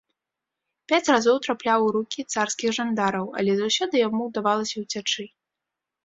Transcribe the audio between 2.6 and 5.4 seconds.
жандараў, але заўсёды яму ўдавалася ўцячы.